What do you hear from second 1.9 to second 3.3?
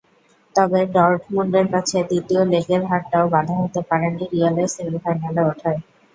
দ্বিতীয় লেগের হারটাও